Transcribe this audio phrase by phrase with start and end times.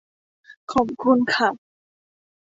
[0.71, 1.49] ขอบคุณค่ะ